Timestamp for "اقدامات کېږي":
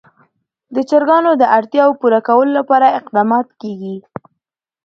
2.99-3.95